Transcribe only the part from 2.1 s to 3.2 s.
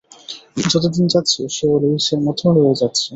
মতো হয়ে যাচ্ছে।